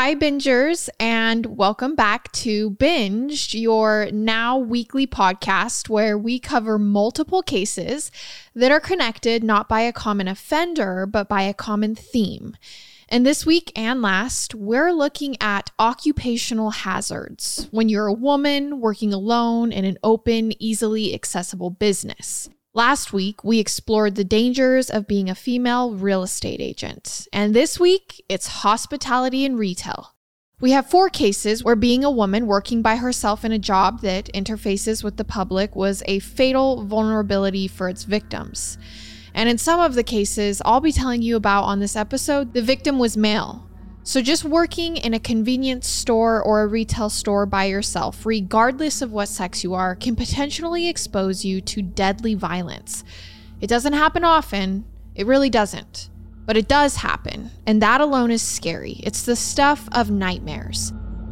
[0.00, 7.42] Hi, bingers, and welcome back to Binged, your now weekly podcast where we cover multiple
[7.42, 8.12] cases
[8.54, 12.56] that are connected not by a common offender, but by a common theme.
[13.08, 19.12] And this week and last, we're looking at occupational hazards when you're a woman working
[19.12, 22.48] alone in an open, easily accessible business.
[22.74, 27.26] Last week, we explored the dangers of being a female real estate agent.
[27.32, 30.14] And this week, it's hospitality and retail.
[30.60, 34.30] We have four cases where being a woman working by herself in a job that
[34.34, 38.76] interfaces with the public was a fatal vulnerability for its victims.
[39.32, 42.62] And in some of the cases I'll be telling you about on this episode, the
[42.62, 43.67] victim was male.
[44.08, 49.12] So, just working in a convenience store or a retail store by yourself, regardless of
[49.12, 53.04] what sex you are, can potentially expose you to deadly violence.
[53.60, 56.08] It doesn't happen often, it really doesn't.
[56.46, 58.92] But it does happen, and that alone is scary.
[59.02, 60.90] It's the stuff of nightmares.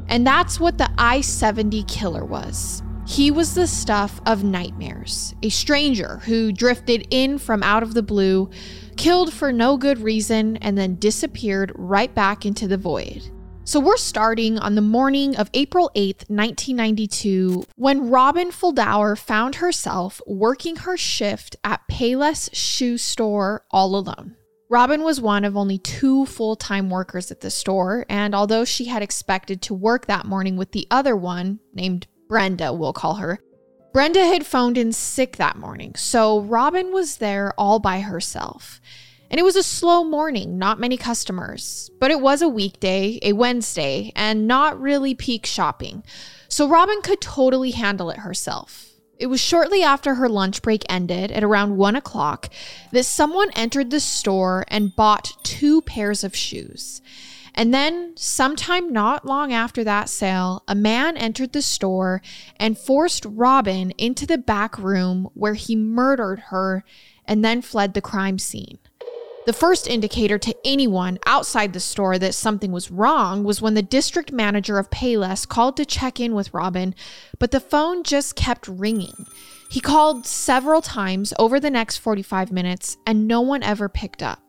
[0.08, 2.82] And that's what the I 70 killer was.
[3.06, 8.02] He was the stuff of nightmares, a stranger who drifted in from out of the
[8.02, 8.50] blue
[8.96, 13.30] killed for no good reason, and then disappeared right back into the void.
[13.62, 20.20] So we're starting on the morning of April 8th, 1992, when Robin Fuldauer found herself
[20.26, 24.36] working her shift at Payless Shoe Source all alone.
[24.68, 28.86] Robin was one of only two full time workers at the store, and although she
[28.86, 33.40] had expected to work that morning with the other one, named Brenda, we'll call her,
[33.92, 38.80] Brenda had phoned in sick that morning, so Robin was there all by herself.
[39.30, 43.32] And it was a slow morning, not many customers, but it was a weekday, a
[43.32, 46.04] Wednesday, and not really peak shopping.
[46.48, 48.86] So Robin could totally handle it herself.
[49.18, 52.52] It was shortly after her lunch break ended at around one o'clock
[52.92, 57.00] that someone entered the store and bought two pairs of shoes.
[57.56, 62.20] And then, sometime not long after that sale, a man entered the store
[62.56, 66.84] and forced Robin into the back room where he murdered her
[67.24, 68.78] and then fled the crime scene.
[69.46, 73.82] The first indicator to anyone outside the store that something was wrong was when the
[73.82, 76.96] district manager of Payless called to check in with Robin,
[77.38, 79.26] but the phone just kept ringing.
[79.70, 84.45] He called several times over the next 45 minutes and no one ever picked up.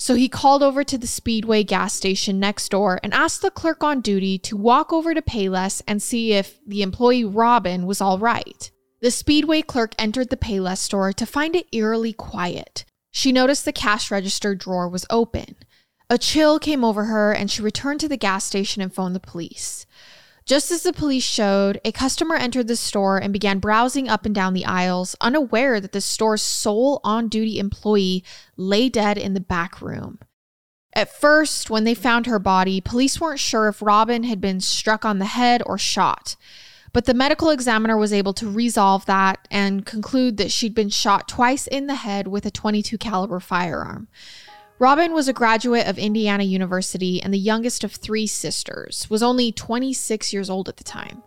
[0.00, 3.82] So he called over to the Speedway gas station next door and asked the clerk
[3.82, 8.18] on duty to walk over to Payless and see if the employee Robin was all
[8.18, 8.70] right.
[9.00, 12.84] The Speedway clerk entered the Payless store to find it eerily quiet.
[13.10, 15.56] She noticed the cash register drawer was open.
[16.08, 19.20] A chill came over her and she returned to the gas station and phoned the
[19.20, 19.84] police.
[20.48, 24.34] Just as the police showed, a customer entered the store and began browsing up and
[24.34, 28.24] down the aisles, unaware that the store's sole on duty employee
[28.56, 30.18] lay dead in the back room.
[30.94, 35.04] At first, when they found her body, police weren't sure if Robin had been struck
[35.04, 36.34] on the head or shot.
[36.94, 41.28] But the medical examiner was able to resolve that and conclude that she'd been shot
[41.28, 44.08] twice in the head with a 22 caliber firearm.
[44.80, 49.50] Robin was a graduate of Indiana University and the youngest of three sisters, was only
[49.50, 51.22] 26 years old at the time.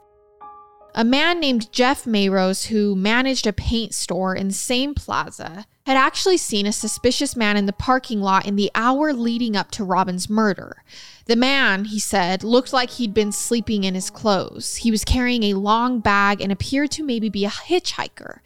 [0.95, 5.97] A man named Jeff Mayrose, who managed a paint store in the same plaza, had
[5.97, 9.83] actually seen a suspicious man in the parking lot in the hour leading up to
[9.83, 10.83] Robin's murder.
[11.25, 14.77] The man, he said, looked like he'd been sleeping in his clothes.
[14.77, 18.39] He was carrying a long bag and appeared to maybe be a hitchhiker.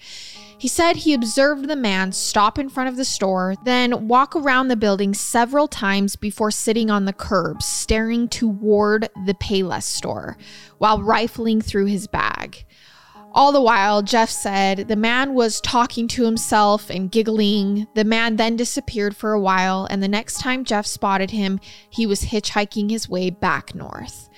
[0.57, 4.67] He said he observed the man stop in front of the store, then walk around
[4.67, 10.37] the building several times before sitting on the curb, staring toward the Payless store
[10.77, 12.65] while rifling through his bag.
[13.35, 17.85] All the while, Jeff said the man was talking to himself and giggling.
[17.93, 21.59] The man then disappeared for a while, and the next time Jeff spotted him,
[21.89, 24.29] he was hitchhiking his way back north.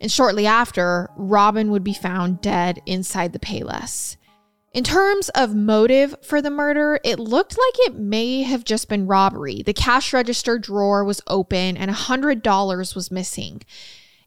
[0.00, 4.16] And shortly after, Robin would be found dead inside the Payless.
[4.72, 9.06] In terms of motive for the murder, it looked like it may have just been
[9.06, 9.62] robbery.
[9.62, 13.60] The cash register drawer was open and $100 was missing.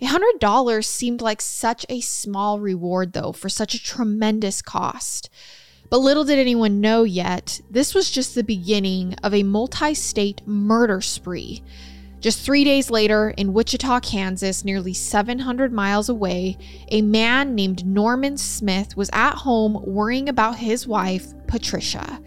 [0.01, 5.29] $100 seemed like such a small reward, though, for such a tremendous cost.
[5.89, 10.41] But little did anyone know yet, this was just the beginning of a multi state
[10.47, 11.61] murder spree.
[12.21, 16.57] Just three days later, in Wichita, Kansas, nearly 700 miles away,
[16.89, 22.21] a man named Norman Smith was at home worrying about his wife, Patricia.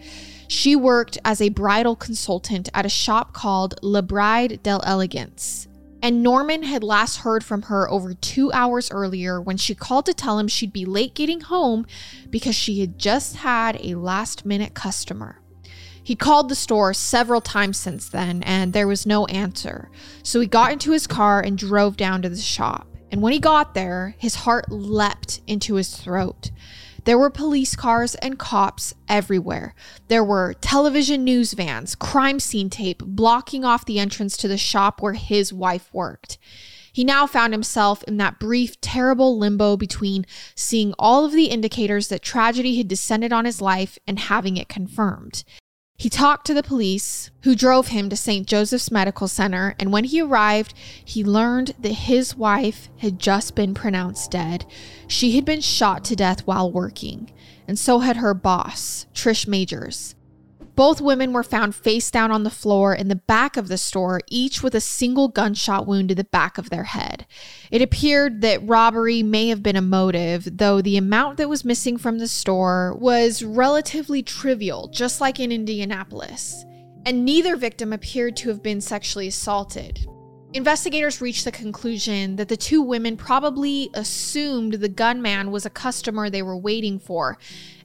[0.47, 5.64] She worked as a bridal consultant at a shop called La Bride del Elegance.
[6.05, 10.13] And Norman had last heard from her over two hours earlier when she called to
[10.13, 11.87] tell him she'd be late getting home
[12.29, 15.41] because she had just had a last minute customer.
[16.03, 19.89] He called the store several times since then, and there was no answer.
[20.21, 22.85] So he got into his car and drove down to the shop.
[23.09, 26.51] And when he got there, his heart leapt into his throat.
[27.05, 29.75] There were police cars and cops everywhere.
[30.07, 35.01] There were television news vans, crime scene tape blocking off the entrance to the shop
[35.01, 36.39] where his wife worked.
[36.91, 40.25] He now found himself in that brief, terrible limbo between
[40.55, 44.69] seeing all of the indicators that tragedy had descended on his life and having it
[44.69, 45.43] confirmed.
[45.97, 48.45] He talked to the police, who drove him to St.
[48.45, 53.73] Joseph's Medical Center, and when he arrived, he learned that his wife had just been
[53.73, 54.65] pronounced dead.
[55.07, 57.31] She had been shot to death while working,
[57.65, 60.14] and so had her boss, Trish Majors.
[60.75, 64.19] Both women were found face down on the floor in the back of the store,
[64.29, 67.25] each with a single gunshot wound to the back of their head.
[67.71, 71.97] It appeared that robbery may have been a motive, though the amount that was missing
[71.97, 76.65] from the store was relatively trivial, just like in Indianapolis.
[77.05, 80.05] And neither victim appeared to have been sexually assaulted.
[80.55, 86.29] Investigators reached the conclusion that the two women probably assumed the gunman was a customer
[86.29, 87.37] they were waiting for,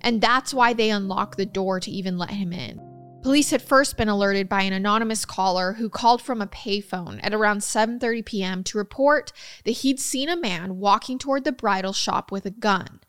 [0.03, 2.81] and that's why they unlocked the door to even let him in.
[3.25, 7.35] Police had first been alerted by an anonymous caller who called from a payphone at
[7.35, 8.63] around 7:30 p.m.
[8.63, 9.33] to report
[9.65, 13.01] that he'd seen a man walking toward the bridal shop with a gun.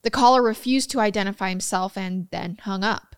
[0.00, 3.09] The caller refused to identify himself and then hung up.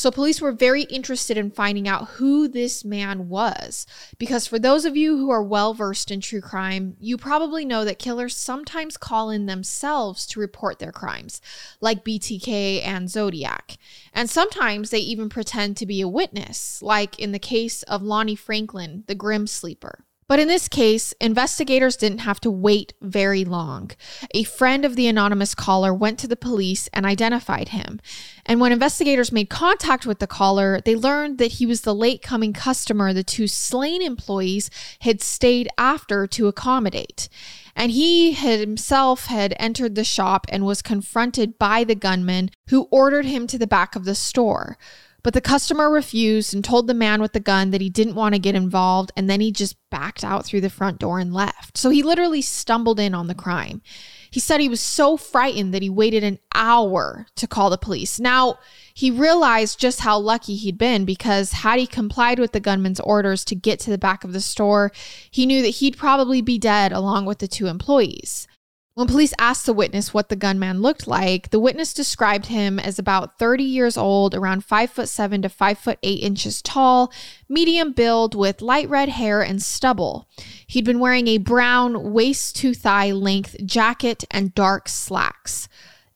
[0.00, 3.84] So police were very interested in finding out who this man was.
[4.16, 7.84] Because for those of you who are well versed in true crime, you probably know
[7.84, 11.42] that killers sometimes call in themselves to report their crimes,
[11.82, 13.76] like BTK and Zodiac.
[14.14, 18.34] And sometimes they even pretend to be a witness, like in the case of Lonnie
[18.34, 20.06] Franklin, the Grim Sleeper.
[20.30, 23.90] But in this case, investigators didn't have to wait very long.
[24.30, 28.00] A friend of the anonymous caller went to the police and identified him.
[28.46, 32.22] And when investigators made contact with the caller, they learned that he was the late
[32.22, 37.28] coming customer the two slain employees had stayed after to accommodate.
[37.74, 43.24] And he himself had entered the shop and was confronted by the gunman who ordered
[43.24, 44.78] him to the back of the store.
[45.22, 48.34] But the customer refused and told the man with the gun that he didn't want
[48.34, 51.76] to get involved, and then he just backed out through the front door and left.
[51.76, 53.82] So he literally stumbled in on the crime.
[54.30, 58.20] He said he was so frightened that he waited an hour to call the police.
[58.20, 58.58] Now,
[58.94, 63.44] he realized just how lucky he'd been because had he complied with the gunman's orders
[63.46, 64.92] to get to the back of the store,
[65.30, 68.46] he knew that he'd probably be dead along with the two employees.
[68.94, 72.98] When police asked the witness what the gunman looked like, the witness described him as
[72.98, 77.12] about 30 years old, around 5 foot 7 to 5 foot 8 inches tall,
[77.48, 80.28] medium build with light red hair and stubble.
[80.66, 85.68] He'd been wearing a brown waist to thigh length jacket and dark slacks.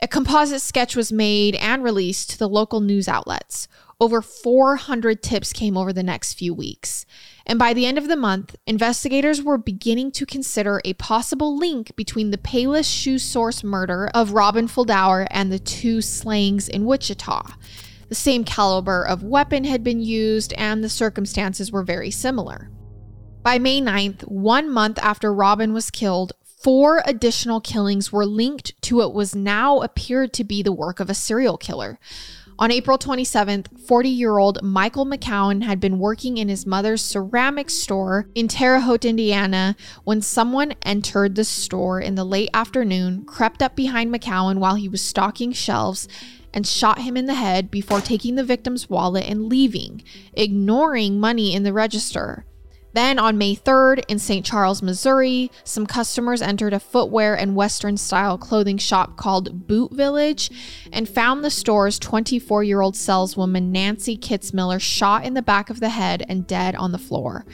[0.03, 3.69] A composite sketch was made and released to the local news outlets.
[4.01, 7.07] Over 400 tips came over the next few weeks.
[7.47, 11.95] And by the end of the month, investigators were beginning to consider a possible link
[11.95, 17.43] between the Payless Shoe Source murder of Robin Fuldauer and the two slayings in Wichita.
[18.09, 22.71] The same caliber of weapon had been used, and the circumstances were very similar.
[23.43, 28.97] By May 9th, one month after Robin was killed, four additional killings were linked to
[28.97, 31.99] what was now appeared to be the work of a serial killer.
[32.57, 37.75] On April 27th, 40 year old Michael McCowan had been working in his mother's ceramics
[37.75, 43.61] store in Terre Haute, Indiana, when someone entered the store in the late afternoon, crept
[43.61, 46.07] up behind McCowan while he was stocking shelves,
[46.53, 51.53] and shot him in the head before taking the victim's wallet and leaving, ignoring money
[51.53, 52.47] in the register.
[52.95, 54.47] Then on May 3rd in St.
[54.47, 60.49] Charles, Missouri, some customers entered a footwear and Western style clothing shop called Boot Village
[60.93, 65.81] and found the store's 24 year old saleswoman Nancy Kitzmiller shot in the back of
[65.81, 67.45] the head and dead on the floor.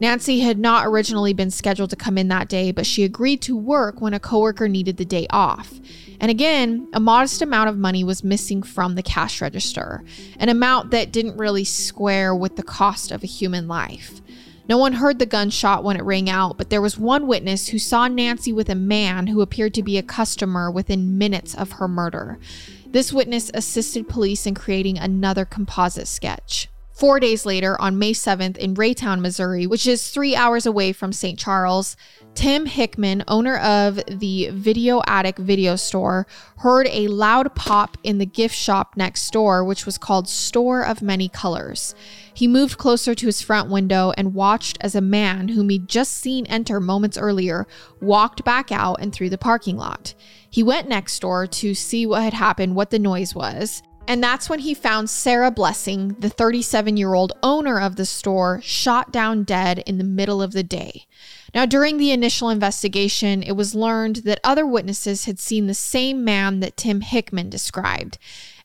[0.00, 3.56] Nancy had not originally been scheduled to come in that day, but she agreed to
[3.56, 5.80] work when a coworker needed the day off.
[6.20, 10.04] And again, a modest amount of money was missing from the cash register,
[10.38, 14.20] an amount that didn't really square with the cost of a human life.
[14.66, 17.78] No one heard the gunshot when it rang out, but there was one witness who
[17.78, 21.88] saw Nancy with a man who appeared to be a customer within minutes of her
[21.88, 22.38] murder.
[22.86, 26.68] This witness assisted police in creating another composite sketch.
[26.94, 31.12] Four days later, on May 7th, in Raytown, Missouri, which is three hours away from
[31.12, 31.36] St.
[31.36, 31.96] Charles,
[32.36, 36.28] Tim Hickman, owner of the Video Attic video store,
[36.58, 41.02] heard a loud pop in the gift shop next door, which was called Store of
[41.02, 41.96] Many Colors.
[42.34, 46.12] He moved closer to his front window and watched as a man whom he'd just
[46.12, 47.66] seen enter moments earlier
[48.00, 50.14] walked back out and through the parking lot.
[50.50, 53.82] He went next door to see what had happened, what the noise was.
[54.06, 58.60] And that's when he found Sarah Blessing, the 37 year old owner of the store,
[58.62, 61.06] shot down dead in the middle of the day.
[61.54, 66.24] Now, during the initial investigation, it was learned that other witnesses had seen the same
[66.24, 68.18] man that Tim Hickman described.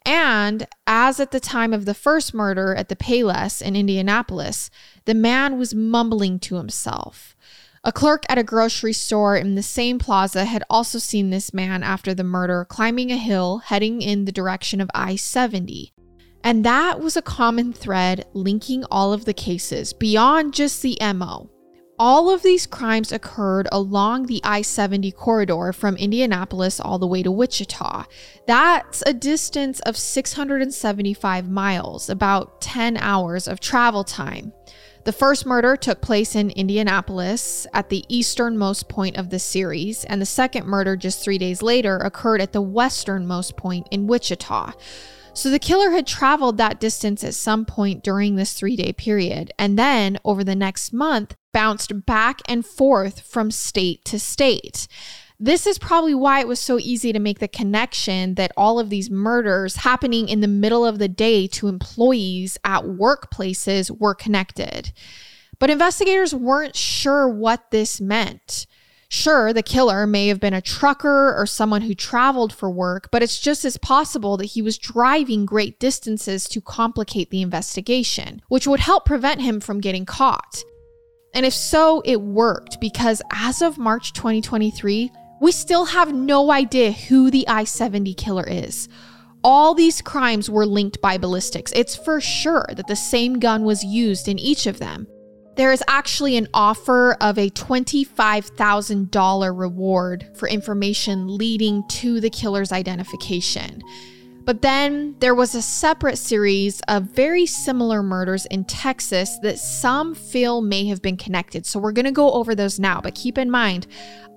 [0.09, 4.71] And as at the time of the first murder at the Payless in Indianapolis,
[5.05, 7.35] the man was mumbling to himself.
[7.83, 11.83] A clerk at a grocery store in the same plaza had also seen this man
[11.83, 15.93] after the murder climbing a hill heading in the direction of I 70.
[16.43, 21.51] And that was a common thread linking all of the cases beyond just the MO.
[21.99, 27.23] All of these crimes occurred along the I 70 corridor from Indianapolis all the way
[27.23, 28.05] to Wichita.
[28.47, 34.53] That's a distance of 675 miles, about 10 hours of travel time.
[35.03, 40.21] The first murder took place in Indianapolis at the easternmost point of the series, and
[40.21, 44.71] the second murder, just three days later, occurred at the westernmost point in Wichita.
[45.33, 49.51] So the killer had traveled that distance at some point during this three day period,
[49.57, 54.87] and then over the next month, bounced back and forth from state to state.
[55.39, 58.89] This is probably why it was so easy to make the connection that all of
[58.89, 64.91] these murders happening in the middle of the day to employees at workplaces were connected.
[65.57, 68.67] But investigators weren't sure what this meant.
[69.11, 73.23] Sure, the killer may have been a trucker or someone who traveled for work, but
[73.23, 78.67] it's just as possible that he was driving great distances to complicate the investigation, which
[78.67, 80.63] would help prevent him from getting caught.
[81.33, 85.11] And if so, it worked because as of March 2023,
[85.41, 88.89] we still have no idea who the I 70 killer is.
[89.43, 91.71] All these crimes were linked by ballistics.
[91.75, 95.07] It's for sure that the same gun was used in each of them.
[95.59, 102.71] There is actually an offer of a $25,000 reward for information leading to the killer's
[102.71, 103.83] identification.
[104.45, 110.15] But then there was a separate series of very similar murders in Texas that some
[110.15, 111.65] feel may have been connected.
[111.65, 113.01] So we're going to go over those now.
[113.01, 113.85] But keep in mind,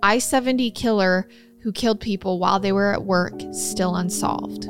[0.03, 1.29] I 70 killer
[1.61, 4.67] who killed people while they were at work still unsolved.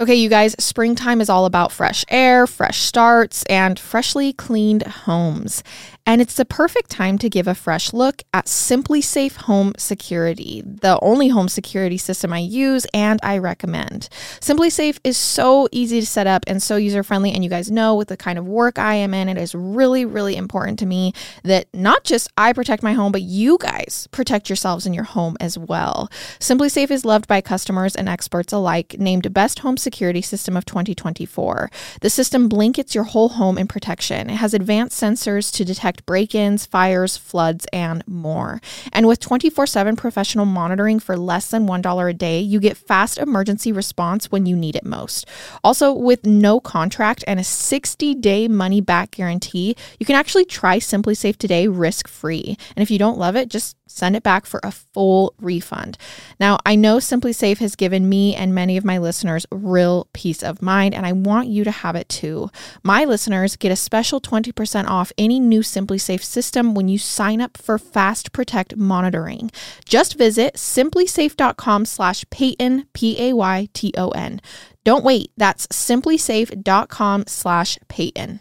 [0.00, 5.62] Okay, you guys, springtime is all about fresh air, fresh starts, and freshly cleaned homes.
[6.06, 10.98] And it's the perfect time to give a fresh look at SimpliSafe Home Security, the
[11.00, 14.10] only home security system I use and I recommend.
[14.40, 17.32] SimpliSafe is so easy to set up and so user friendly.
[17.32, 20.04] And you guys know with the kind of work I am in, it is really,
[20.04, 24.50] really important to me that not just I protect my home, but you guys protect
[24.50, 26.10] yourselves and your home as well.
[26.38, 31.70] SimpliSafe is loved by customers and experts alike, named Best Home Security System of 2024.
[32.02, 34.28] The system blankets your whole home in protection.
[34.28, 38.60] It has advanced sensors to detect detect break ins, fires, floods, and more.
[38.92, 43.18] And with 24 7 professional monitoring for less than $1 a day, you get fast
[43.18, 45.26] emergency response when you need it most.
[45.62, 50.78] Also, with no contract and a 60 day money back guarantee, you can actually try
[50.78, 52.56] SimpliSafe today risk free.
[52.76, 55.96] And if you don't love it, just send it back for a full refund.
[56.40, 60.62] Now, I know SimpliSafe has given me and many of my listeners real peace of
[60.62, 62.50] mind, and I want you to have it too.
[62.82, 67.56] My listeners get a special 20% off any new SimpliSafe system when you sign up
[67.56, 69.50] for Fast Protect monitoring.
[69.84, 74.40] Just visit simplisafe.com slash Payton, P-A-Y-T-O-N.
[74.84, 75.30] Don't wait.
[75.36, 78.40] That's simplisafe.com slash Payton.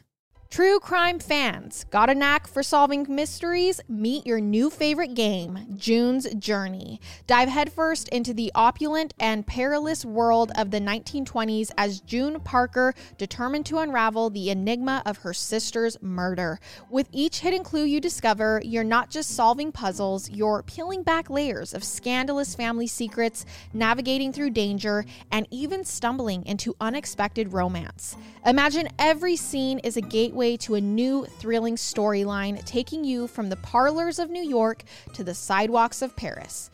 [0.54, 3.82] True crime fans, got a knack for solving mysteries?
[3.90, 7.02] Meet your new favorite game, June's Journey.
[7.26, 13.66] Dive headfirst into the opulent and perilous world of the 1920s as June Parker determined
[13.66, 16.60] to unravel the enigma of her sister's murder.
[16.88, 21.74] With each hidden clue you discover, you're not just solving puzzles, you're peeling back layers
[21.74, 23.44] of scandalous family secrets,
[23.74, 28.16] navigating through danger, and even stumbling into unexpected romance.
[28.46, 33.56] Imagine every scene is a gateway to a new thrilling storyline taking you from the
[33.56, 34.84] parlors of New York
[35.14, 36.70] to the sidewalks of Paris.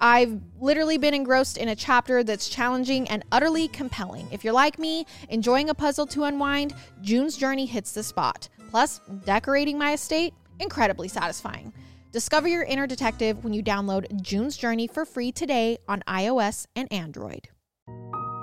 [0.00, 4.26] I've literally been engrossed in a chapter that's challenging and utterly compelling.
[4.32, 8.48] If you're like me, enjoying a puzzle to unwind, June's Journey hits the spot.
[8.70, 11.72] Plus, decorating my estate, incredibly satisfying.
[12.12, 16.90] Discover your inner detective when you download June's Journey for free today on iOS and
[16.90, 17.48] Android.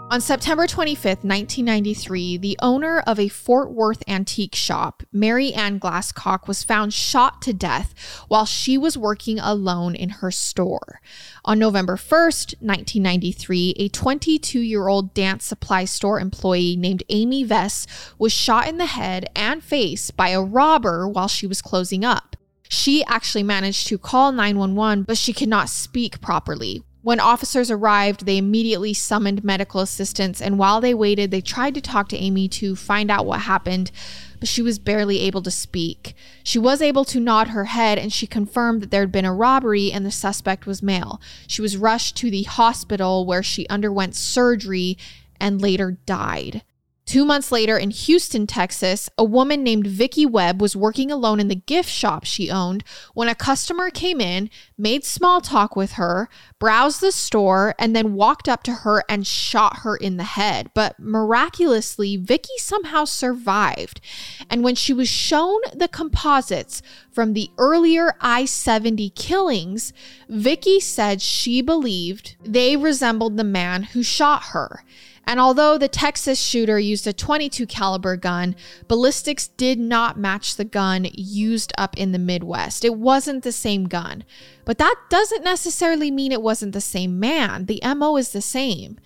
[0.09, 6.47] On September 25th, 1993, the owner of a Fort Worth antique shop, Mary Ann Glasscock,
[6.47, 7.93] was found shot to death
[8.29, 11.01] while she was working alone in her store.
[11.43, 17.85] On November 1st, 1993, a 22 year old dance supply store employee named Amy Vess
[18.17, 22.37] was shot in the head and face by a robber while she was closing up.
[22.69, 26.83] She actually managed to call 911, but she could not speak properly.
[27.07, 31.79] When officers arrived, they immediately summoned medical assistance, and while they waited, they tried to
[31.79, 33.91] talk to Amy to find out what happened,
[34.41, 36.15] but she was barely able to speak.
[36.43, 39.33] She was able to nod her head, and she confirmed that there had been a
[39.33, 41.21] robbery and the suspect was male.
[41.47, 44.97] She was rushed to the hospital where she underwent surgery
[45.39, 46.61] and later died.
[47.07, 51.47] Two months later in Houston, Texas, a woman named Vicky Webb was working alone in
[51.47, 52.83] the gift shop she owned
[53.13, 56.27] when a customer came in, made small talk with her,
[56.59, 60.69] browsed the store, and then walked up to her and shot her in the head.
[60.73, 64.01] But miraculously, Vicky somehow survived.
[64.49, 69.93] And when she was shown the composites from the earlier I 70 killings,
[70.27, 74.83] Vicky said she believed they resembled the man who shot her.
[75.27, 78.55] And although the Texas shooter used a 22 caliber gun,
[78.87, 82.85] ballistics did not match the gun used up in the Midwest.
[82.85, 84.23] It wasn't the same gun.
[84.63, 87.65] But that doesn't necessarily mean it wasn't the same man.
[87.65, 88.99] The MO is the same.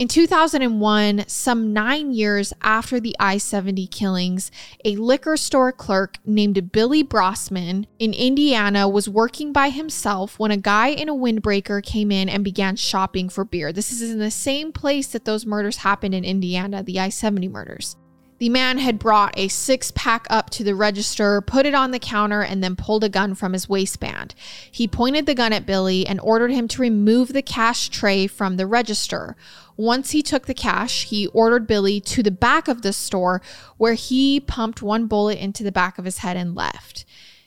[0.00, 4.50] In 2001, some nine years after the I 70 killings,
[4.82, 10.56] a liquor store clerk named Billy Brossman in Indiana was working by himself when a
[10.56, 13.74] guy in a windbreaker came in and began shopping for beer.
[13.74, 17.48] This is in the same place that those murders happened in Indiana, the I 70
[17.48, 17.96] murders.
[18.40, 21.98] The man had brought a six pack up to the register, put it on the
[21.98, 24.34] counter, and then pulled a gun from his waistband.
[24.72, 28.56] He pointed the gun at Billy and ordered him to remove the cash tray from
[28.56, 29.36] the register.
[29.80, 33.40] Once he took the cash, he ordered Billy to the back of the store
[33.78, 37.06] where he pumped one bullet into the back of his head and left.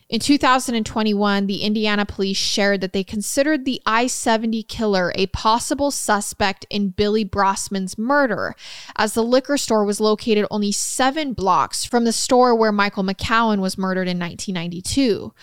[0.10, 5.92] In 2021, the Indiana police shared that they considered the I 70 killer a possible
[5.92, 8.56] suspect in Billy Brossman's murder,
[8.96, 13.60] as the liquor store was located only seven blocks from the store where Michael McCowan
[13.60, 15.36] was murdered in 1992.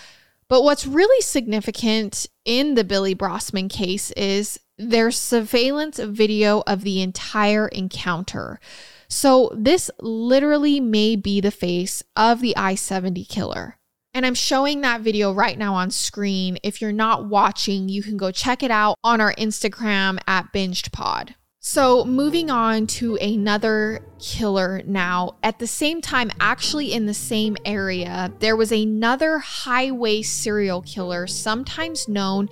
[0.48, 7.03] But what's really significant in the Billy Brossman case is there's surveillance video of the
[7.03, 8.61] entire encounter.
[9.09, 13.77] So, this literally may be the face of the I 70 killer.
[14.12, 16.59] And I'm showing that video right now on screen.
[16.62, 20.93] If you're not watching, you can go check it out on our Instagram at Binged
[20.93, 21.35] Pod.
[21.62, 25.35] So, moving on to another killer now.
[25.42, 31.27] At the same time, actually in the same area, there was another highway serial killer,
[31.27, 32.49] sometimes known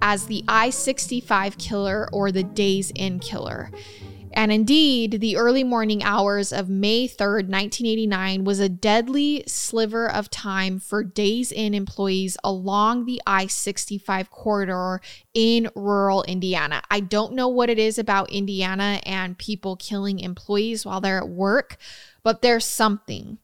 [0.00, 3.72] as the I 65 killer or the Days Inn killer.
[4.34, 10.30] And indeed, the early morning hours of May 3rd, 1989 was a deadly sliver of
[10.30, 15.00] time for Days Inn employees along the I 65 corridor
[15.34, 16.82] in rural Indiana.
[16.90, 21.28] I don't know what it is about Indiana and people killing employees while they're at
[21.28, 21.76] work,
[22.22, 23.38] but there's something.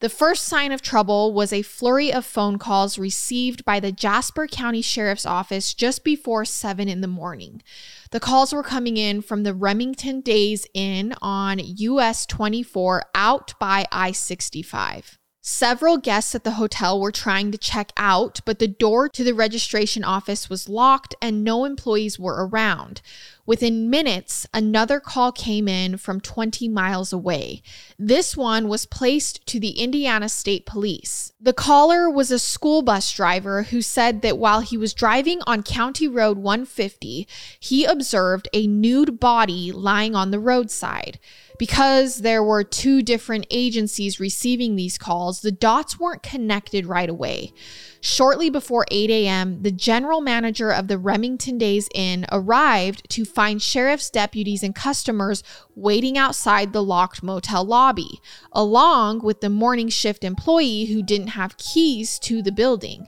[0.00, 4.46] The first sign of trouble was a flurry of phone calls received by the Jasper
[4.46, 7.62] County Sheriff's Office just before 7 in the morning.
[8.10, 13.84] The calls were coming in from the Remington Days Inn on US 24 out by
[13.92, 15.19] I 65.
[15.42, 19.32] Several guests at the hotel were trying to check out, but the door to the
[19.32, 23.00] registration office was locked and no employees were around.
[23.46, 27.62] Within minutes, another call came in from 20 miles away.
[27.98, 31.32] This one was placed to the Indiana State Police.
[31.40, 35.62] The caller was a school bus driver who said that while he was driving on
[35.62, 37.26] County Road 150,
[37.58, 41.18] he observed a nude body lying on the roadside.
[41.60, 47.52] Because there were two different agencies receiving these calls, the dots weren't connected right away.
[48.00, 53.60] Shortly before 8 a.m., the general manager of the Remington Days Inn arrived to find
[53.60, 55.44] sheriff's deputies and customers
[55.74, 61.58] waiting outside the locked motel lobby, along with the morning shift employee who didn't have
[61.58, 63.06] keys to the building.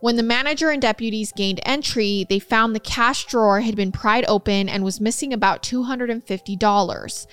[0.00, 4.24] When the manager and deputies gained entry, they found the cash drawer had been pried
[4.26, 7.26] open and was missing about $250.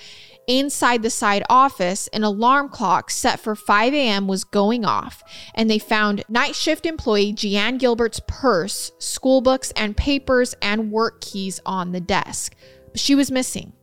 [0.50, 4.28] Inside the side office, an alarm clock set for 5 a.m.
[4.28, 9.96] was going off, and they found night shift employee Jeanne Gilbert's purse, school books, and
[9.96, 12.56] papers and work keys on the desk.
[12.88, 13.74] But she was missing.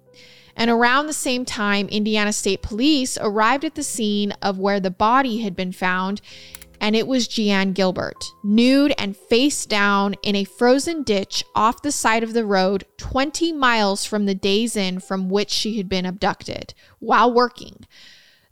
[0.56, 4.90] And around the same time, Indiana State Police arrived at the scene of where the
[4.90, 6.20] body had been found
[6.86, 11.90] and it was Jeanne Gilbert, nude and face down in a frozen ditch off the
[11.90, 16.06] side of the road, 20 miles from the Days Inn from which she had been
[16.06, 17.86] abducted while working.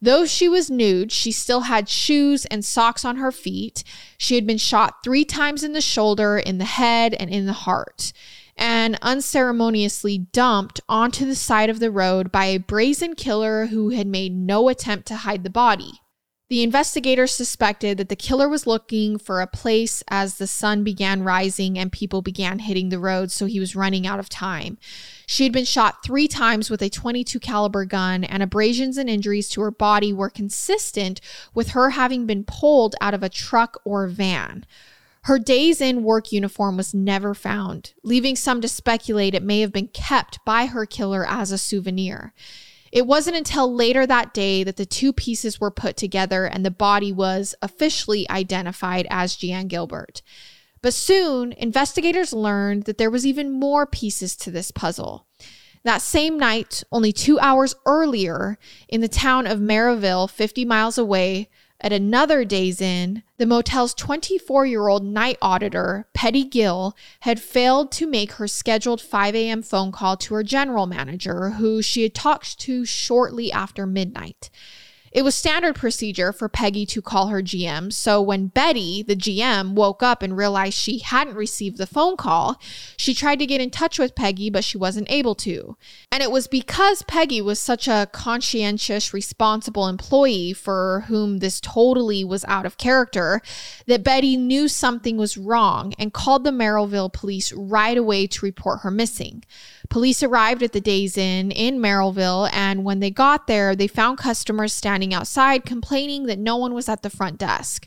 [0.03, 3.85] Though she was nude, she still had shoes and socks on her feet.
[4.19, 7.53] She had been shot three times in the shoulder, in the head, and in the
[7.53, 8.13] heart,
[8.57, 14.09] and unceremoniously dumped onto the side of the road by a brazen killer who had
[14.09, 16.01] made no attempt to hide the body.
[16.51, 21.23] The investigators suspected that the killer was looking for a place as the sun began
[21.23, 24.77] rising and people began hitting the road, so he was running out of time.
[25.27, 29.49] She had been shot 3 times with a 22 caliber gun and abrasions and injuries
[29.51, 31.19] to her body were consistent
[31.55, 34.67] with her having been pulled out of a truck or van.
[35.23, 39.73] Her Days Inn work uniform was never found, leaving some to speculate it may have
[39.73, 42.35] been kept by her killer as a souvenir.
[42.95, 46.71] It wasn't until later that day that the two pieces were put together and the
[46.71, 50.23] body was officially identified as Jeanne Gilbert.
[50.81, 55.27] But soon, investigators learned that there was even more pieces to this puzzle.
[55.83, 61.49] That same night, only two hours earlier, in the town of Merrillville, 50 miles away,
[61.85, 67.93] at another Days Inn, the motel's 24 year old night auditor, Peggy Gill, had failed
[67.93, 69.61] to make her scheduled 5 a.m.
[69.61, 74.49] phone call to her general manager, who she had talked to shortly after midnight.
[75.15, 77.93] It was standard procedure for Peggy to call her GM.
[77.93, 82.61] So when Betty, the GM, woke up and realized she hadn't received the phone call,
[82.97, 85.77] she tried to get in touch with Peggy, but she wasn't able to.
[86.11, 92.25] And it was because Peggy was such a conscientious, responsible employee for whom this totally
[92.25, 93.41] was out of character
[93.87, 98.81] that Betty knew something was wrong and called the Merrillville police right away to report
[98.81, 99.45] her missing.
[99.89, 104.19] Police arrived at the Days Inn in Merrillville, and when they got there, they found
[104.19, 107.87] customers standing outside complaining that no one was at the front desk.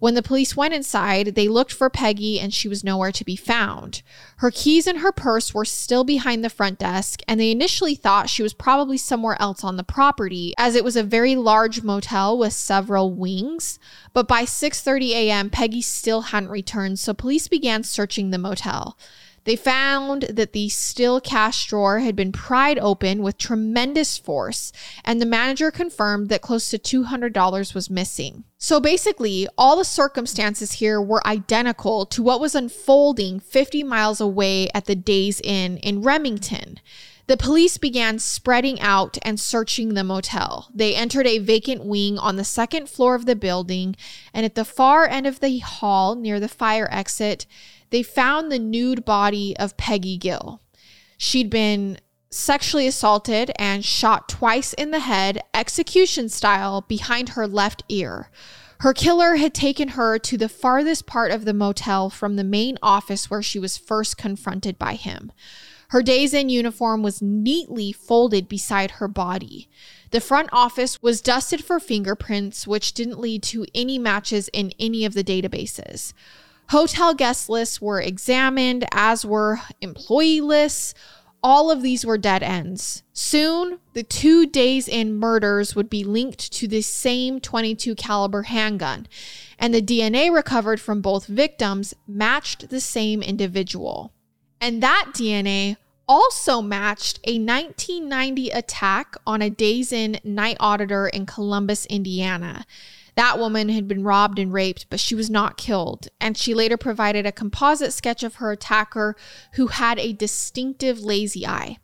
[0.00, 3.36] When the police went inside, they looked for Peggy and she was nowhere to be
[3.36, 4.00] found.
[4.38, 8.30] Her keys and her purse were still behind the front desk, and they initially thought
[8.30, 12.38] she was probably somewhere else on the property as it was a very large motel
[12.38, 13.78] with several wings.
[14.14, 18.96] But by 6:30 a.m., Peggy still hadn't returned, so police began searching the motel.
[19.44, 24.72] They found that the steel cash drawer had been pried open with tremendous force,
[25.04, 28.44] and the manager confirmed that close to $200 was missing.
[28.58, 34.68] So basically, all the circumstances here were identical to what was unfolding 50 miles away
[34.74, 36.78] at the Days Inn in Remington.
[37.26, 40.68] The police began spreading out and searching the motel.
[40.74, 43.94] They entered a vacant wing on the second floor of the building,
[44.34, 47.46] and at the far end of the hall near the fire exit,
[47.90, 50.60] they found the nude body of Peggy Gill.
[51.18, 51.98] She'd been
[52.30, 58.30] sexually assaulted and shot twice in the head, execution style, behind her left ear.
[58.80, 62.78] Her killer had taken her to the farthest part of the motel from the main
[62.82, 65.32] office where she was first confronted by him.
[65.88, 69.68] Her Days Inn uniform was neatly folded beside her body.
[70.12, 75.04] The front office was dusted for fingerprints, which didn't lead to any matches in any
[75.04, 76.14] of the databases.
[76.70, 80.94] Hotel guest lists were examined, as were employee lists.
[81.42, 83.02] All of these were dead ends.
[83.12, 89.08] Soon, the two Days Inn murders would be linked to the same 22 caliber handgun,
[89.58, 94.12] and the DNA recovered from both victims matched the same individual.
[94.60, 101.26] And that DNA also matched a 1990 attack on a Days Inn night auditor in
[101.26, 102.64] Columbus, Indiana.
[103.16, 106.08] That woman had been robbed and raped, but she was not killed.
[106.20, 109.16] And she later provided a composite sketch of her attacker
[109.54, 111.78] who had a distinctive lazy eye.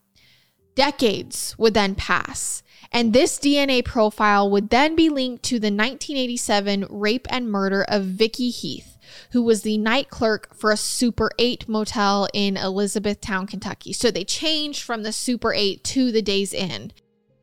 [0.75, 2.63] Decades would then pass,
[2.93, 8.05] and this DNA profile would then be linked to the 1987 rape and murder of
[8.05, 8.99] Vicky Heath,
[9.31, 13.95] who was the night clerk for a Super 8 motel in Elizabethtown, Kentucky.
[13.95, 16.93] So they changed from the Super 8 to the Days Inn.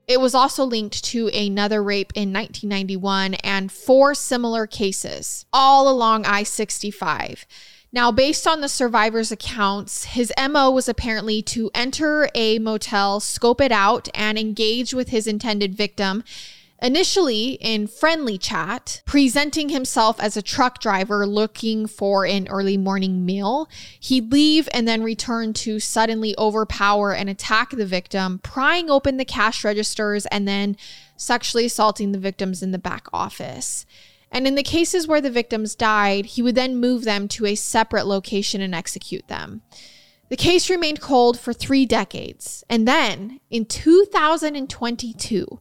[0.07, 6.25] It was also linked to another rape in 1991 and four similar cases, all along
[6.25, 7.45] I 65.
[7.93, 13.61] Now, based on the survivor's accounts, his MO was apparently to enter a motel, scope
[13.61, 16.23] it out, and engage with his intended victim
[16.83, 23.25] Initially in friendly chat, presenting himself as a truck driver looking for an early morning
[23.25, 23.69] meal,
[24.01, 29.23] he'd leave and then return to suddenly overpower and attack the victim, prying open the
[29.23, 30.75] cash registers and then
[31.15, 33.85] sexually assaulting the victims in the back office.
[34.29, 37.55] And in the cases where the victims died, he would then move them to a
[37.55, 39.61] separate location and execute them.
[40.27, 42.63] The case remained cold for three decades.
[42.69, 45.59] And then in 2022,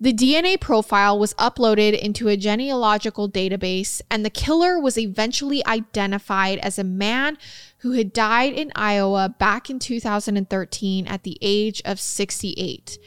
[0.00, 6.58] the DNA profile was uploaded into a genealogical database, and the killer was eventually identified
[6.58, 7.38] as a man
[7.78, 12.98] who had died in Iowa back in 2013 at the age of 68.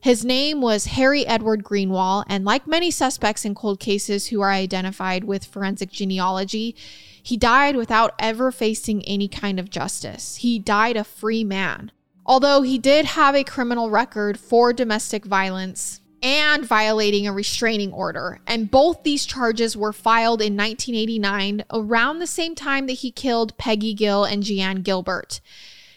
[0.00, 4.52] His name was Harry Edward Greenwell, and like many suspects in cold cases who are
[4.52, 6.76] identified with forensic genealogy,
[7.20, 10.36] he died without ever facing any kind of justice.
[10.36, 11.90] He died a free man.
[12.24, 18.40] Although he did have a criminal record for domestic violence, and violating a restraining order.
[18.46, 23.56] And both these charges were filed in 1989, around the same time that he killed
[23.58, 25.40] Peggy Gill and Jeanne Gilbert.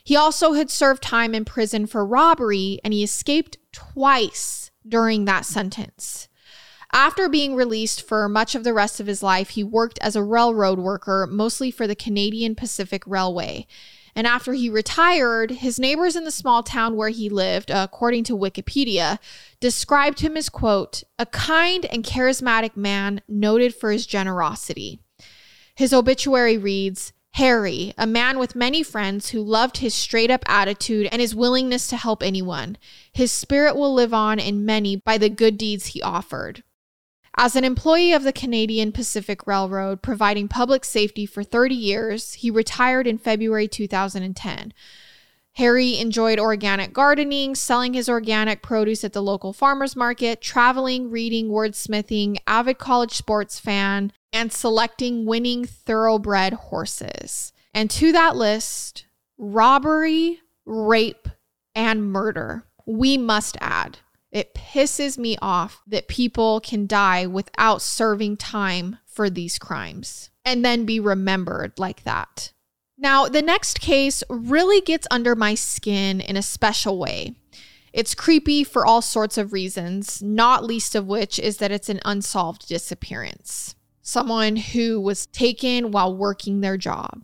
[0.04, 5.46] He also had served time in prison for robbery and he escaped twice during that
[5.46, 6.28] sentence.
[6.92, 10.24] After being released for much of the rest of his life, he worked as a
[10.24, 13.68] railroad worker, mostly for the Canadian Pacific Railway.
[14.16, 18.38] And after he retired, his neighbors in the small town where he lived, according to
[18.38, 19.20] Wikipedia,
[19.60, 25.00] described him as, quote, a kind and charismatic man noted for his generosity.
[25.76, 31.08] His obituary reads, Harry, a man with many friends who loved his straight up attitude
[31.12, 32.78] and his willingness to help anyone.
[33.14, 36.64] His spirit will live on in many by the good deeds he offered.
[37.38, 42.52] As an employee of the Canadian Pacific Railroad, providing public safety for 30 years, he
[42.52, 44.74] retired in February 2010.
[45.60, 51.50] Harry enjoyed organic gardening, selling his organic produce at the local farmers market, traveling, reading,
[51.50, 57.52] wordsmithing, avid college sports fan, and selecting winning thoroughbred horses.
[57.74, 59.06] And to that list,
[59.38, 61.28] robbery, rape,
[61.76, 62.64] and murder.
[62.86, 63.98] We must add.
[64.32, 70.64] It pisses me off that people can die without serving time for these crimes and
[70.64, 72.54] then be remembered like that.
[73.02, 77.34] Now, the next case really gets under my skin in a special way.
[77.94, 82.02] It's creepy for all sorts of reasons, not least of which is that it's an
[82.04, 83.76] unsolved disappearance.
[84.02, 87.24] Someone who was taken while working their job.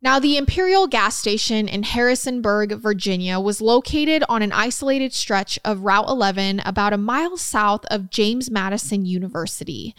[0.00, 5.80] Now, the Imperial gas station in Harrisonburg, Virginia, was located on an isolated stretch of
[5.80, 9.96] Route 11 about a mile south of James Madison University.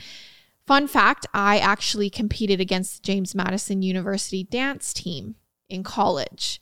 [0.67, 5.35] Fun fact I actually competed against the James Madison University dance team
[5.69, 6.59] in college.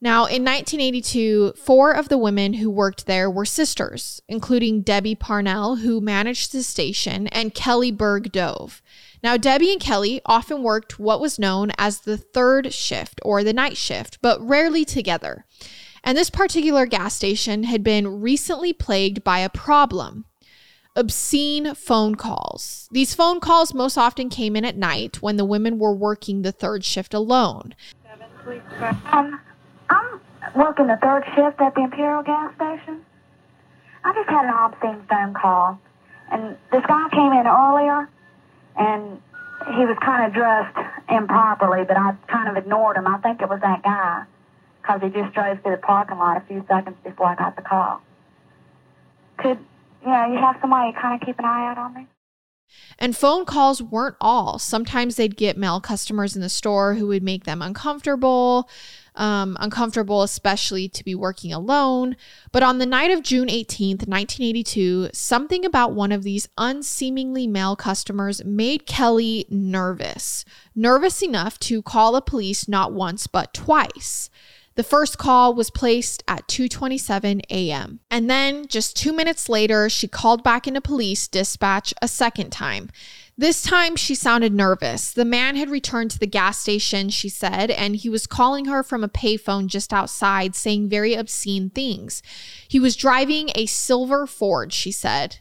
[0.00, 5.76] Now, in 1982, four of the women who worked there were sisters, including Debbie Parnell,
[5.76, 8.82] who managed the station, and Kelly Bergh Dove.
[9.22, 13.52] Now, Debbie and Kelly often worked what was known as the third shift or the
[13.52, 15.44] night shift, but rarely together.
[16.02, 20.26] And this particular gas station had been recently plagued by a problem
[20.96, 22.88] obscene phone calls.
[22.92, 26.52] These phone calls most often came in at night when the women were working the
[26.52, 27.74] third shift alone.
[28.46, 29.40] Um,
[29.90, 30.20] I'm
[30.54, 33.04] working the third shift at the Imperial gas station.
[34.04, 35.78] I just had an obscene phone call.
[36.30, 38.08] And this guy came in earlier
[38.76, 39.20] and
[39.76, 40.76] he was kind of dressed
[41.08, 43.06] improperly, but I kind of ignored him.
[43.06, 44.24] I think it was that guy
[44.80, 47.62] because he just drove through the parking lot a few seconds before I got the
[47.62, 48.02] call.
[49.38, 49.58] Could,
[50.10, 52.06] know, you have somebody kind of keep an eye out on me?
[52.98, 54.58] And phone calls weren't all.
[54.58, 58.68] Sometimes they'd get male customers in the store who would make them uncomfortable
[59.16, 62.16] um, uncomfortable, especially to be working alone.
[62.52, 67.76] But on the night of June 18th, 1982, something about one of these unseemingly male
[67.76, 70.44] customers made Kelly nervous.
[70.74, 74.30] Nervous enough to call the police not once, but twice.
[74.76, 78.00] The first call was placed at 2:27 a.m.
[78.10, 82.90] And then just 2 minutes later, she called back into police dispatch a second time.
[83.36, 85.12] This time she sounded nervous.
[85.12, 88.82] The man had returned to the gas station, she said, and he was calling her
[88.82, 92.22] from a payphone just outside, saying very obscene things.
[92.68, 95.38] He was driving a silver Ford, she said.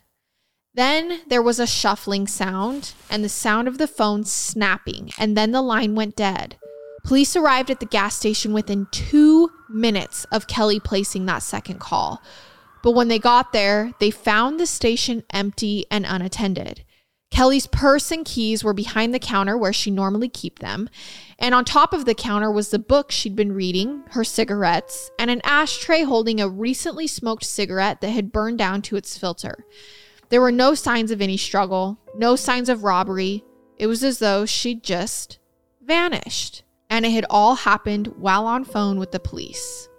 [0.75, 5.51] Then there was a shuffling sound and the sound of the phone snapping, and then
[5.51, 6.57] the line went dead.
[7.03, 12.21] Police arrived at the gas station within two minutes of Kelly placing that second call.
[12.81, 16.83] But when they got there, they found the station empty and unattended.
[17.29, 20.87] Kelly's purse and keys were behind the counter where she normally keep them,
[21.39, 25.31] and on top of the counter was the book she'd been reading, her cigarettes, and
[25.31, 29.65] an ashtray holding a recently smoked cigarette that had burned down to its filter.
[30.29, 33.43] There were no signs of any struggle, no signs of robbery.
[33.77, 35.39] It was as though she'd just
[35.81, 36.63] vanished,
[36.93, 39.89] and it had all happened while on phone with the police.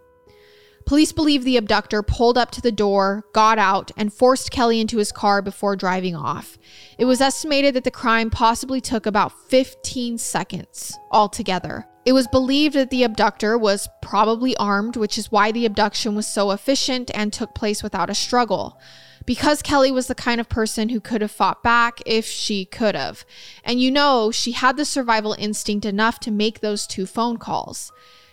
[0.87, 4.99] Police believe the abductor pulled up to the door, got out, and forced Kelly into
[4.99, 6.57] his car before driving off.
[6.97, 11.85] It was estimated that the crime possibly took about 15 seconds altogether.
[12.05, 16.29] It was believed that the abductor was probably armed, which is why the abduction was
[16.29, 18.79] so efficient and took place without a struggle.
[19.27, 22.95] Because Kelly was the kind of person who could have fought back if she could
[22.95, 23.25] have.
[23.65, 27.91] And you know, she had the survival instinct enough to make those two phone calls.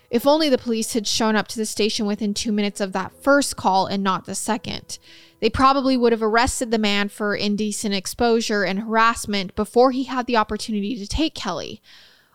[0.09, 3.13] If only the police had shown up to the station within two minutes of that
[3.23, 4.99] first call and not the second.
[5.39, 10.27] They probably would have arrested the man for indecent exposure and harassment before he had
[10.27, 11.81] the opportunity to take Kelly.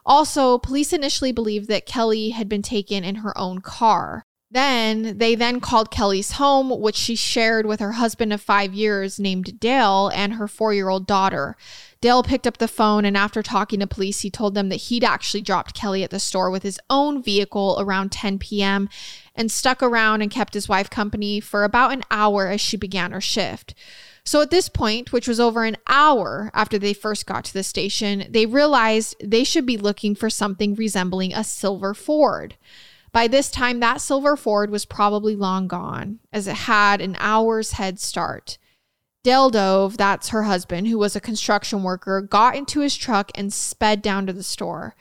[0.07, 4.26] Also, police initially believed that Kelly had been taken in her own car.
[4.49, 9.19] Then they then called Kelly's home, which she shared with her husband of five years
[9.19, 11.57] named Dale and her four year old daughter.
[12.01, 15.03] Dale picked up the phone and after talking to police, he told them that he'd
[15.03, 18.89] actually dropped Kelly at the store with his own vehicle around 10 p.m.
[19.35, 23.11] and stuck around and kept his wife company for about an hour as she began
[23.11, 23.75] her shift.
[24.23, 27.63] So at this point, which was over an hour after they first got to the
[27.63, 32.57] station, they realized they should be looking for something resembling a silver Ford.
[33.17, 37.73] By this time, that silver Ford was probably long gone, as it had an hour's
[37.73, 38.59] head start.
[39.25, 43.55] Dale Dove, that's her husband, who was a construction worker, got into his truck and
[43.55, 44.97] sped down to the store.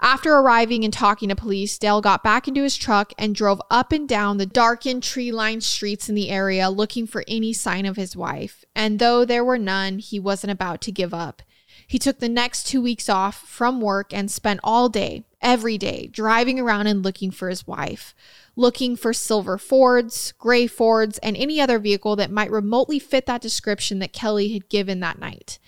[0.00, 3.92] After arriving and talking to police, Dale got back into his truck and drove up
[3.92, 7.94] and down the darkened, tree lined streets in the area looking for any sign of
[7.94, 8.64] his wife.
[8.74, 11.40] And though there were none, he wasn't about to give up.
[11.86, 16.06] He took the next two weeks off from work and spent all day, every day,
[16.06, 18.14] driving around and looking for his wife,
[18.56, 23.40] looking for silver Fords, gray Fords, and any other vehicle that might remotely fit that
[23.40, 25.58] description that Kelly had given that night.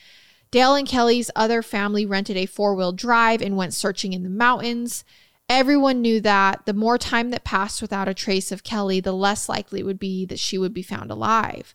[0.50, 4.28] Dale and Kelly's other family rented a four wheel drive and went searching in the
[4.28, 5.02] mountains.
[5.48, 9.48] Everyone knew that the more time that passed without a trace of Kelly, the less
[9.48, 11.74] likely it would be that she would be found alive.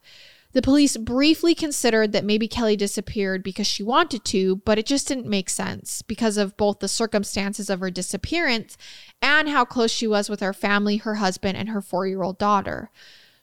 [0.53, 5.07] The police briefly considered that maybe Kelly disappeared because she wanted to, but it just
[5.07, 8.77] didn't make sense because of both the circumstances of her disappearance
[9.21, 12.37] and how close she was with her family, her husband, and her four year old
[12.37, 12.89] daughter.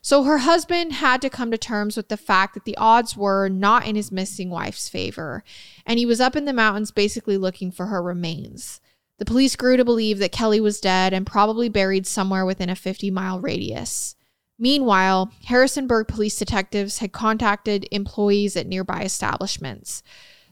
[0.01, 3.49] So her husband had to come to terms with the fact that the odds were
[3.49, 5.43] not in his missing wife's favor,
[5.87, 8.83] and he was up in the mountains basically looking for her remains.
[9.19, 12.77] The police grew to believe that Kelly was dead and probably buried somewhere within a
[12.77, 14.14] 50 mile radius.
[14.59, 20.03] Meanwhile, Harrisonburg police detectives had contacted employees at nearby establishments.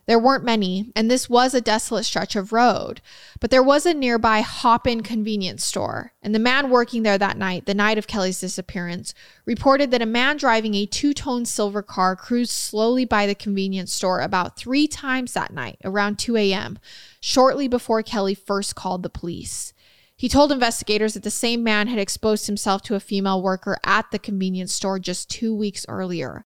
[0.05, 2.99] There weren't many, and this was a desolate stretch of road,
[3.39, 6.11] but there was a nearby hop in convenience store.
[6.21, 9.13] And the man working there that night, the night of Kelly's disappearance,
[9.45, 13.93] reported that a man driving a two tone silver car cruised slowly by the convenience
[13.93, 16.79] store about three times that night, around 2 a.m.,
[17.21, 19.73] shortly before Kelly first called the police.
[20.15, 24.11] He told investigators that the same man had exposed himself to a female worker at
[24.11, 26.45] the convenience store just two weeks earlier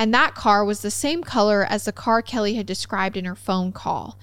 [0.00, 3.34] and that car was the same color as the car Kelly had described in her
[3.34, 4.18] phone call.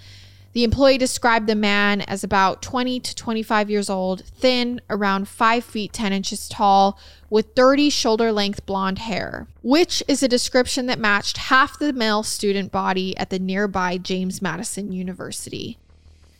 [0.53, 5.63] The employee described the man as about 20 to 25 years old, thin, around 5
[5.63, 6.97] feet 10 inches tall,
[7.29, 12.23] with 30 shoulder length blonde hair, which is a description that matched half the male
[12.23, 15.77] student body at the nearby James Madison University.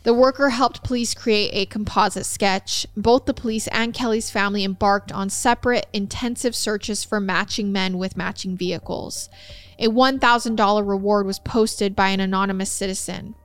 [0.08, 2.88] The worker helped police create a composite sketch.
[2.96, 8.16] Both the police and Kelly's family embarked on separate, intensive searches for matching men with
[8.16, 9.28] matching vehicles.
[9.80, 13.36] A $1,000 reward was posted by an anonymous citizen.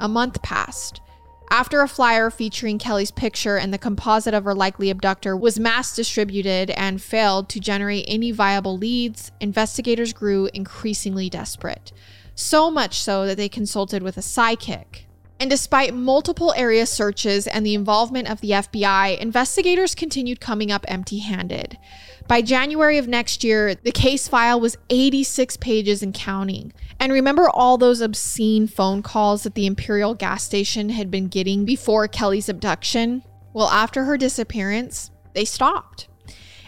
[0.00, 1.02] A month passed.
[1.50, 5.94] After a flyer featuring Kelly's picture and the composite of her likely abductor was mass
[5.94, 11.92] distributed and failed to generate any viable leads, investigators grew increasingly desperate.
[12.34, 15.06] So much so that they consulted with a psychic,
[15.38, 20.84] and despite multiple area searches and the involvement of the FBI, investigators continued coming up
[20.88, 21.78] empty handed.
[22.26, 26.72] By January of next year, the case file was 86 pages and counting.
[26.98, 31.64] And remember all those obscene phone calls that the Imperial gas station had been getting
[31.64, 33.22] before Kelly's abduction?
[33.52, 36.08] Well, after her disappearance, they stopped.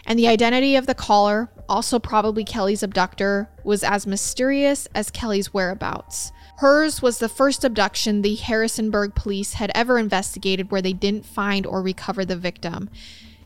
[0.05, 5.53] And the identity of the caller, also probably Kelly's abductor, was as mysterious as Kelly's
[5.53, 6.31] whereabouts.
[6.59, 11.65] Hers was the first abduction the Harrisonburg police had ever investigated where they didn't find
[11.65, 12.89] or recover the victim,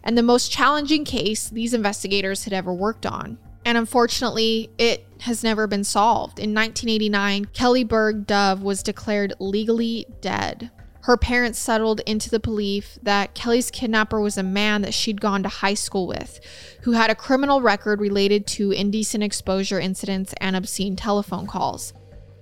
[0.04, 3.38] and the most challenging case these investigators had ever worked on.
[3.66, 6.40] And unfortunately, it has never been solved.
[6.40, 10.72] In 1989, Kelly Bergh Dove was declared legally dead.
[11.02, 15.44] Her parents settled into the belief that Kelly's kidnapper was a man that she'd gone
[15.44, 16.40] to high school with,
[16.82, 21.94] who had a criminal record related to indecent exposure incidents and obscene telephone calls.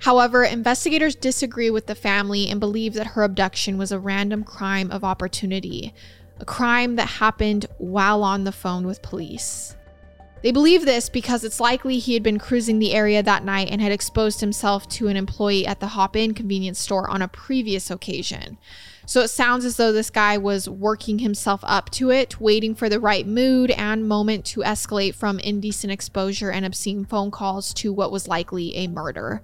[0.02, 4.90] However, investigators disagree with the family and believe that her abduction was a random crime
[4.90, 5.94] of opportunity,
[6.40, 9.76] a crime that happened while on the phone with police.
[10.41, 13.80] They believe this because it's likely he had been cruising the area that night and
[13.80, 17.91] had exposed himself to an employee at the Hop In convenience store on a previous
[17.91, 18.58] occasion.
[19.06, 22.89] So it sounds as though this guy was working himself up to it, waiting for
[22.89, 27.93] the right mood and moment to escalate from indecent exposure and obscene phone calls to
[27.93, 29.43] what was likely a murder.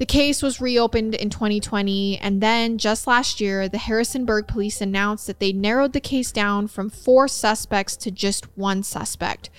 [0.00, 5.26] The case was reopened in 2020, and then just last year, the Harrisonburg police announced
[5.26, 9.50] that they narrowed the case down from four suspects to just one suspect,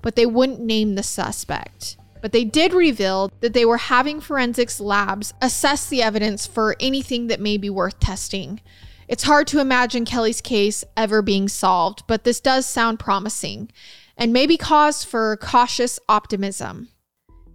[0.00, 1.96] but they wouldn't name the suspect.
[2.22, 7.26] But they did reveal that they were having forensics labs assess the evidence for anything
[7.26, 8.60] that may be worth testing.
[9.08, 13.72] It's hard to imagine Kelly's case ever being solved, but this does sound promising
[14.16, 16.90] and maybe cause for cautious optimism.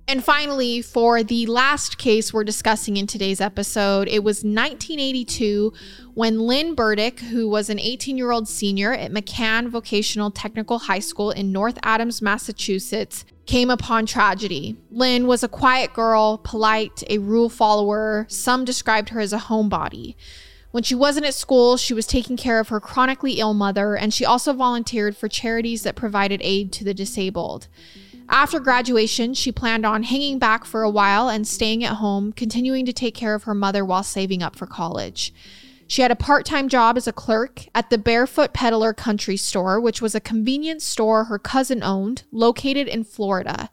[0.07, 5.73] And finally, for the last case we're discussing in today's episode, it was 1982
[6.13, 10.99] when Lynn Burdick, who was an 18 year old senior at McCann Vocational Technical High
[10.99, 14.77] School in North Adams, Massachusetts, came upon tragedy.
[14.91, 18.27] Lynn was a quiet girl, polite, a rule follower.
[18.29, 20.15] Some described her as a homebody.
[20.69, 24.13] When she wasn't at school, she was taking care of her chronically ill mother, and
[24.13, 27.67] she also volunteered for charities that provided aid to the disabled.
[28.29, 32.85] After graduation, she planned on hanging back for a while and staying at home, continuing
[32.85, 35.33] to take care of her mother while saving up for college.
[35.87, 39.79] She had a part time job as a clerk at the Barefoot Peddler Country Store,
[39.79, 43.69] which was a convenience store her cousin owned, located in Florida.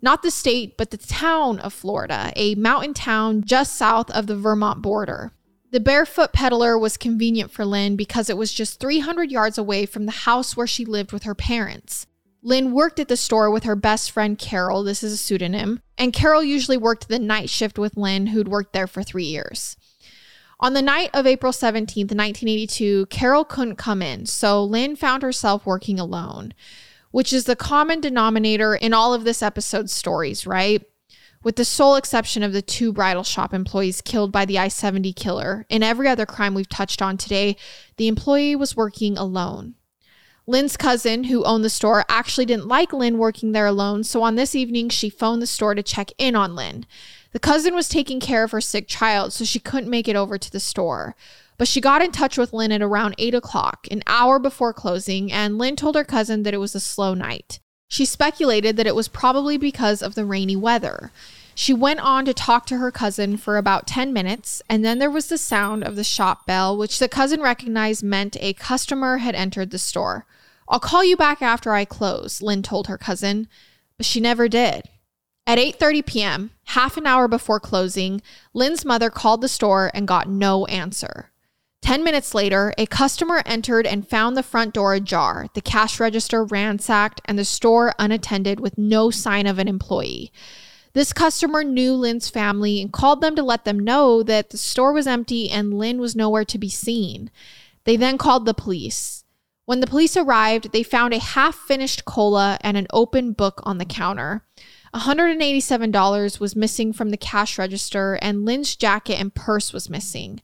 [0.00, 4.36] Not the state, but the town of Florida, a mountain town just south of the
[4.36, 5.32] Vermont border.
[5.72, 10.06] The Barefoot Peddler was convenient for Lynn because it was just 300 yards away from
[10.06, 12.06] the house where she lived with her parents.
[12.42, 16.12] Lynn worked at the store with her best friend Carol, this is a pseudonym, and
[16.12, 19.76] Carol usually worked the night shift with Lynn, who'd worked there for three years.
[20.60, 25.66] On the night of April 17th, 1982, Carol couldn't come in, so Lynn found herself
[25.66, 26.52] working alone,
[27.10, 30.84] which is the common denominator in all of this episode's stories, right?
[31.42, 35.12] With the sole exception of the two bridal shop employees killed by the I 70
[35.12, 37.56] killer, in every other crime we've touched on today,
[37.96, 39.74] the employee was working alone.
[40.48, 44.34] Lynn's cousin, who owned the store, actually didn't like Lynn working there alone, so on
[44.34, 46.86] this evening, she phoned the store to check in on Lynn.
[47.32, 50.38] The cousin was taking care of her sick child, so she couldn't make it over
[50.38, 51.14] to the store.
[51.58, 55.30] But she got in touch with Lynn at around 8 o'clock, an hour before closing,
[55.30, 57.60] and Lynn told her cousin that it was a slow night.
[57.86, 61.12] She speculated that it was probably because of the rainy weather.
[61.54, 65.10] She went on to talk to her cousin for about 10 minutes, and then there
[65.10, 69.34] was the sound of the shop bell, which the cousin recognized meant a customer had
[69.34, 70.24] entered the store.
[70.68, 73.48] I'll call you back after I close, Lynn told her cousin,
[73.96, 74.88] but she never did.
[75.46, 78.20] At 8:30 p.m., half an hour before closing,
[78.52, 81.30] Lynn's mother called the store and got no answer.
[81.80, 86.44] 10 minutes later, a customer entered and found the front door ajar, the cash register
[86.44, 90.30] ransacked, and the store unattended with no sign of an employee.
[90.92, 94.92] This customer knew Lynn's family and called them to let them know that the store
[94.92, 97.30] was empty and Lynn was nowhere to be seen.
[97.84, 99.24] They then called the police.
[99.68, 103.76] When the police arrived, they found a half finished cola and an open book on
[103.76, 104.42] the counter.
[104.94, 110.40] $187 was missing from the cash register, and Lynn's jacket and purse was missing.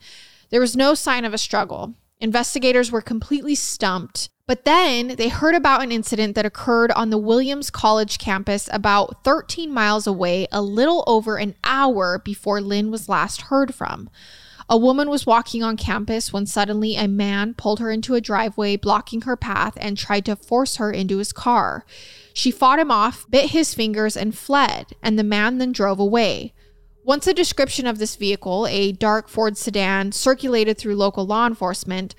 [0.50, 1.94] There was no sign of a struggle.
[2.20, 4.28] Investigators were completely stumped.
[4.46, 9.24] But then they heard about an incident that occurred on the Williams College campus about
[9.24, 14.10] 13 miles away, a little over an hour before Lynn was last heard from.
[14.68, 18.76] A woman was walking on campus when suddenly a man pulled her into a driveway,
[18.76, 21.84] blocking her path, and tried to force her into his car.
[22.32, 26.54] She fought him off, bit his fingers, and fled, and the man then drove away.
[27.04, 32.14] Once a description of this vehicle, a dark Ford sedan, circulated through local law enforcement,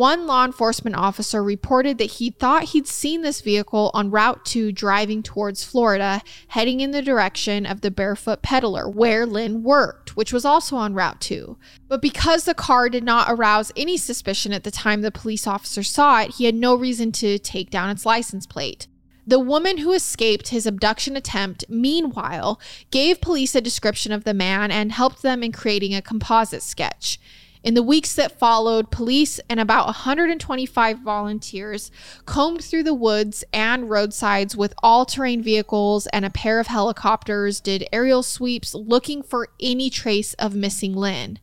[0.00, 4.72] one law enforcement officer reported that he thought he'd seen this vehicle on Route 2
[4.72, 10.32] driving towards Florida, heading in the direction of the Barefoot Peddler, where Lynn worked, which
[10.32, 11.58] was also on Route 2.
[11.86, 15.82] But because the car did not arouse any suspicion at the time the police officer
[15.82, 18.86] saw it, he had no reason to take down its license plate.
[19.26, 22.58] The woman who escaped his abduction attempt, meanwhile,
[22.90, 27.20] gave police a description of the man and helped them in creating a composite sketch.
[27.62, 31.90] In the weeks that followed, police and about 125 volunteers
[32.24, 37.60] combed through the woods and roadsides with all terrain vehicles and a pair of helicopters,
[37.60, 41.38] did aerial sweeps looking for any trace of missing Lynn.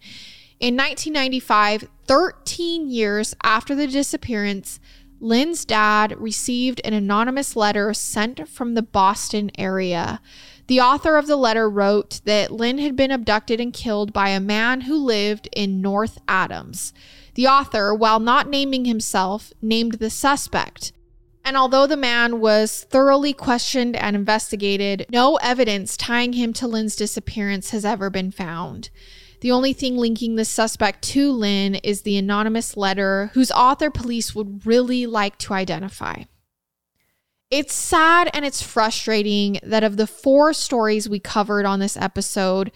[0.60, 4.80] In 1995, 13 years after the disappearance,
[5.20, 10.20] Lynn's dad received an anonymous letter sent from the Boston area.
[10.68, 14.40] The author of the letter wrote that Lynn had been abducted and killed by a
[14.42, 16.94] man who lived in North Adams.
[17.36, 20.92] The author, while not naming himself, named the suspect.
[21.46, 26.98] And although the man was thoroughly questioned and investigated, no evidence tying him to Lynn's
[26.98, 28.90] disappearance has ever been found.
[29.40, 34.36] The only thing linking the suspect to Lynn is the anonymous letter, whose author police
[34.36, 36.24] would really like to identify.
[37.50, 42.72] It's sad and it's frustrating that of the four stories we covered on this episode,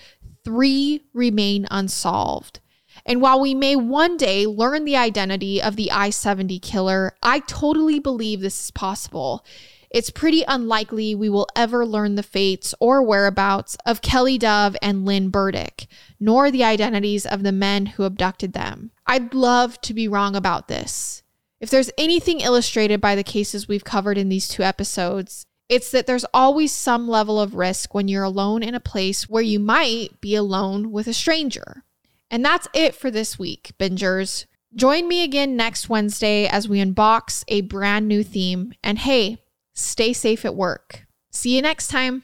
[0.45, 2.61] three remain unsolved.
[3.05, 7.39] And while we may one day learn the identity of the I 70 killer, I
[7.39, 9.45] totally believe this is possible.
[9.89, 15.05] it's pretty unlikely we will ever learn the fates or whereabouts of Kelly Dove and
[15.05, 18.91] Lynn Burdick, nor the identities of the men who abducted them.
[19.05, 21.23] I'd love to be wrong about this.
[21.61, 26.07] If there's anything illustrated by the cases we've covered in these two episodes, it's that
[26.07, 30.19] there's always some level of risk when you're alone in a place where you might
[30.19, 31.83] be alone with a stranger.
[32.31, 34.45] And that's it for this week, bingers.
[34.75, 38.73] Join me again next Wednesday as we unbox a brand new theme.
[38.83, 39.37] And hey,
[39.73, 41.05] stay safe at work.
[41.29, 42.23] See you next time.